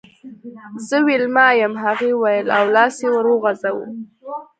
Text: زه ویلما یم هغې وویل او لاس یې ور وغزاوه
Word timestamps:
زه 0.87 0.97
ویلما 1.07 1.47
یم 1.61 1.73
هغې 1.83 2.11
وویل 2.13 2.47
او 2.57 2.63
لاس 2.75 2.95
یې 3.03 3.09
ور 3.11 3.25
وغزاوه 3.29 3.85